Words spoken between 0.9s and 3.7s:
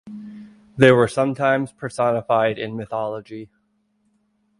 were sometimes personified in mythology.